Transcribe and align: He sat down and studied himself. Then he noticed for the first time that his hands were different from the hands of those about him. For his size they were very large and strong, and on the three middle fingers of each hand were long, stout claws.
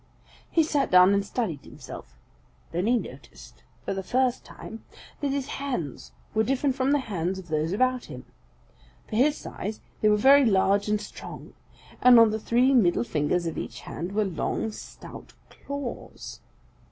He 0.49 0.63
sat 0.63 0.89
down 0.89 1.13
and 1.13 1.23
studied 1.23 1.63
himself. 1.63 2.17
Then 2.71 2.87
he 2.87 2.97
noticed 2.97 3.61
for 3.85 3.93
the 3.93 4.01
first 4.01 4.43
time 4.43 4.83
that 5.19 5.29
his 5.29 5.45
hands 5.61 6.11
were 6.33 6.41
different 6.43 6.75
from 6.75 6.89
the 6.89 6.97
hands 7.05 7.37
of 7.37 7.49
those 7.49 7.71
about 7.71 8.05
him. 8.05 8.25
For 9.07 9.15
his 9.15 9.37
size 9.37 9.79
they 10.01 10.09
were 10.09 10.17
very 10.17 10.43
large 10.43 10.87
and 10.89 10.99
strong, 10.99 11.53
and 12.01 12.19
on 12.19 12.31
the 12.31 12.39
three 12.39 12.73
middle 12.73 13.03
fingers 13.03 13.45
of 13.45 13.59
each 13.59 13.81
hand 13.81 14.13
were 14.13 14.25
long, 14.25 14.71
stout 14.71 15.33
claws. 15.51 16.39